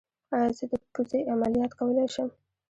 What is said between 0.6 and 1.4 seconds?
د پوزې